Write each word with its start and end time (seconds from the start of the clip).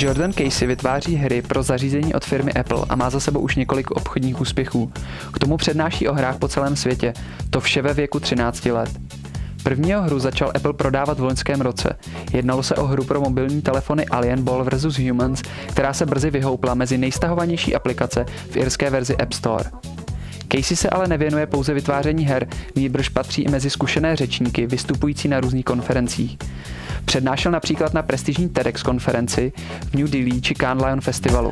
Jordan 0.00 0.32
Casey 0.32 0.68
vytváří 0.68 1.14
hry 1.14 1.42
pro 1.42 1.62
zařízení 1.62 2.14
od 2.14 2.24
firmy 2.24 2.52
Apple 2.52 2.84
a 2.88 2.96
má 2.96 3.10
za 3.10 3.20
sebou 3.20 3.40
už 3.40 3.56
několik 3.56 3.90
obchodních 3.90 4.40
úspěchů. 4.40 4.92
K 5.32 5.38
tomu 5.38 5.56
přednáší 5.56 6.08
o 6.08 6.14
hrách 6.14 6.38
po 6.38 6.48
celém 6.48 6.76
světě, 6.76 7.12
to 7.50 7.60
vše 7.60 7.82
ve 7.82 7.94
věku 7.94 8.20
13 8.20 8.64
let. 8.66 8.90
První 9.62 9.92
hru 9.92 10.18
začal 10.18 10.52
Apple 10.54 10.72
prodávat 10.72 11.18
v 11.18 11.22
loňském 11.22 11.60
roce. 11.60 11.96
Jednalo 12.32 12.62
se 12.62 12.74
o 12.74 12.86
hru 12.86 13.04
pro 13.04 13.20
mobilní 13.20 13.62
telefony 13.62 14.06
Alien 14.06 14.42
Ball 14.42 14.64
vs. 14.64 14.98
Humans, 14.98 15.42
která 15.66 15.92
se 15.92 16.06
brzy 16.06 16.30
vyhoupla 16.30 16.74
mezi 16.74 16.98
nejstahovanější 16.98 17.74
aplikace 17.74 18.26
v 18.50 18.56
irské 18.56 18.90
verzi 18.90 19.16
App 19.16 19.32
Store. 19.32 19.70
Casey 20.52 20.76
se 20.76 20.90
ale 20.90 21.08
nevěnuje 21.08 21.46
pouze 21.46 21.74
vytváření 21.74 22.24
her, 22.24 22.48
nýbrž 22.76 23.08
patří 23.08 23.42
i 23.42 23.50
mezi 23.50 23.70
zkušené 23.70 24.16
řečníky 24.16 24.66
vystupující 24.66 25.28
na 25.28 25.40
různých 25.40 25.64
konferencích. 25.64 26.38
Přednášel 27.08 27.52
například 27.52 27.94
na 27.94 28.02
prestižní 28.02 28.48
TEDx 28.48 28.82
konferenci 28.82 29.52
v 29.90 29.94
New 29.94 30.08
Delhi 30.10 30.40
či 30.40 30.54
Cannes 30.54 30.84
Lion 30.84 31.00
Festivalu. 31.00 31.50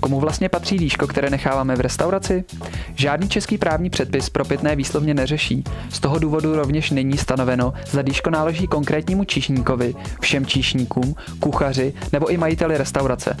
Komu 0.00 0.20
vlastně 0.20 0.48
patří 0.48 0.76
dýško, 0.76 1.06
které 1.06 1.30
necháváme 1.30 1.76
v 1.76 1.80
restauraci? 1.80 2.44
Žádný 2.94 3.28
český 3.28 3.58
právní 3.58 3.90
předpis 3.90 4.30
pro 4.30 4.44
pitné 4.44 4.76
výslovně 4.76 5.14
neřeší. 5.14 5.64
Z 5.90 6.00
toho 6.00 6.18
důvodu 6.18 6.56
rovněž 6.56 6.90
není 6.90 7.18
stanoveno, 7.18 7.72
zda 7.86 8.02
dýško 8.02 8.30
náleží 8.30 8.66
konkrétnímu 8.66 9.24
číšníkovi, 9.24 9.94
všem 10.20 10.46
číšníkům, 10.46 11.14
kuchaři 11.40 11.94
nebo 12.12 12.30
i 12.30 12.36
majiteli 12.36 12.78
restaurace. 12.78 13.36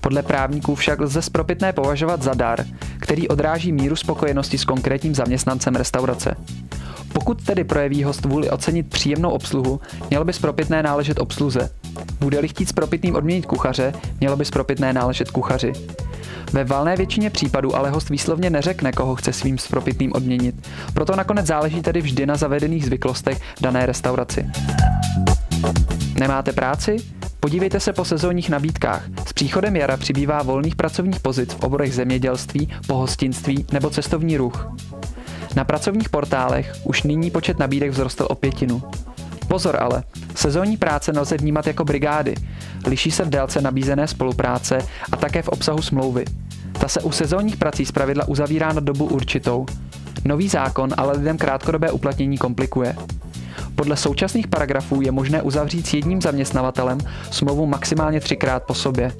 Podle 0.00 0.22
právníků 0.22 0.74
však 0.74 1.00
lze 1.00 1.22
spropitné 1.22 1.72
považovat 1.72 2.22
za 2.22 2.34
dar, 2.34 2.64
který 2.98 3.28
odráží 3.28 3.72
míru 3.72 3.96
spokojenosti 3.96 4.58
s 4.58 4.64
konkrétním 4.64 5.14
zaměstnancem 5.14 5.74
restaurace. 5.74 6.36
Pokud 7.16 7.44
tedy 7.44 7.64
projeví 7.64 8.04
host 8.04 8.24
vůli 8.24 8.50
ocenit 8.50 8.90
příjemnou 8.90 9.30
obsluhu, 9.30 9.80
mělo 10.10 10.24
by 10.24 10.32
spropitné 10.32 10.82
náležet 10.82 11.18
obsluze. 11.18 11.70
Bude-li 12.20 12.48
chtít 12.48 12.68
spropitným 12.68 13.14
odměnit 13.14 13.46
kuchaře, 13.46 13.92
mělo 14.20 14.36
by 14.36 14.44
spropitné 14.44 14.92
náležet 14.92 15.30
kuchaři. 15.30 15.72
Ve 16.52 16.64
valné 16.64 16.96
většině 16.96 17.30
případů 17.30 17.76
ale 17.76 17.90
host 17.90 18.10
výslovně 18.10 18.50
neřekne, 18.50 18.92
koho 18.92 19.14
chce 19.14 19.32
svým 19.32 19.58
spropitným 19.58 20.12
odměnit. 20.12 20.68
Proto 20.94 21.16
nakonec 21.16 21.46
záleží 21.46 21.82
tedy 21.82 22.00
vždy 22.00 22.26
na 22.26 22.36
zavedených 22.36 22.86
zvyklostech 22.86 23.40
dané 23.60 23.86
restauraci. 23.86 24.46
Nemáte 26.18 26.52
práci? 26.52 26.96
Podívejte 27.40 27.80
se 27.80 27.92
po 27.92 28.04
sezónních 28.04 28.50
nabídkách. 28.50 29.04
S 29.28 29.32
příchodem 29.32 29.76
jara 29.76 29.96
přibývá 29.96 30.42
volných 30.42 30.76
pracovních 30.76 31.20
pozic 31.20 31.52
v 31.52 31.64
oborech 31.64 31.94
zemědělství, 31.94 32.68
pohostinství 32.86 33.66
nebo 33.72 33.90
cestovní 33.90 34.36
ruch. 34.36 34.68
Na 35.56 35.64
pracovních 35.64 36.08
portálech 36.08 36.76
už 36.84 37.02
nyní 37.02 37.30
počet 37.30 37.58
nabídek 37.58 37.92
vzrostl 37.92 38.26
o 38.30 38.34
pětinu. 38.34 38.82
Pozor 39.48 39.82
ale, 39.82 40.04
sezónní 40.34 40.76
práce 40.76 41.12
nelze 41.12 41.36
vnímat 41.36 41.66
jako 41.66 41.84
brigády. 41.84 42.34
Liší 42.86 43.10
se 43.10 43.24
v 43.24 43.28
délce 43.28 43.60
nabízené 43.60 44.08
spolupráce 44.08 44.78
a 45.12 45.16
také 45.16 45.42
v 45.42 45.48
obsahu 45.48 45.82
smlouvy. 45.82 46.24
Ta 46.80 46.88
se 46.88 47.00
u 47.00 47.12
sezónních 47.12 47.56
prací 47.56 47.86
zpravidla 47.86 48.28
uzavírá 48.28 48.72
na 48.72 48.80
dobu 48.80 49.04
určitou. 49.04 49.66
Nový 50.24 50.48
zákon 50.48 50.90
ale 50.96 51.12
lidem 51.12 51.38
krátkodobé 51.38 51.90
uplatnění 51.90 52.38
komplikuje. 52.38 52.96
Podle 53.74 53.96
současných 53.96 54.46
paragrafů 54.46 55.00
je 55.00 55.12
možné 55.12 55.42
uzavřít 55.42 55.86
s 55.86 55.94
jedním 55.94 56.22
zaměstnavatelem 56.22 56.98
smlouvu 57.30 57.66
maximálně 57.66 58.20
třikrát 58.20 58.62
po 58.62 58.74
sobě. 58.74 59.12